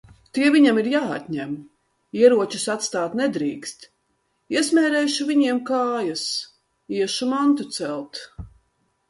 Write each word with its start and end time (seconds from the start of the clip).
Tie 0.35 0.45
viņam 0.53 0.77
ir 0.83 0.87
jāatņem. 0.91 1.51
Ieročus 2.21 2.65
atstāt 2.75 3.13
nedrīkst. 3.19 3.85
Iesmērēšu 4.57 5.29
viņiem 5.29 5.61
kājas! 5.71 6.25
Iešu 7.03 7.31
mantu 7.37 7.71
celt. 7.79 8.25